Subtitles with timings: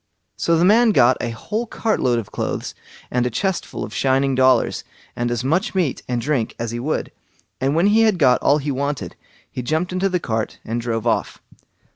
[0.35, 2.73] So the man got a whole cart load of clothes,
[3.11, 4.83] and a chest full of shining dollars,
[5.15, 7.11] and as much meat and drink as he would;
[7.59, 9.15] and when he had got all he wanted,
[9.51, 11.39] he jumped into the cart and drove off.